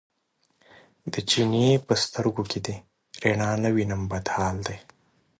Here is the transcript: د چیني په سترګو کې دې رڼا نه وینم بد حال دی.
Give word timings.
د 1.13 1.15
چیني 1.29 1.67
په 1.87 1.93
سترګو 2.03 2.43
کې 2.51 2.59
دې 2.65 2.75
رڼا 3.23 3.51
نه 3.63 3.69
وینم 3.75 4.01
بد 4.11 4.25
حال 4.35 4.57
دی. 4.67 4.77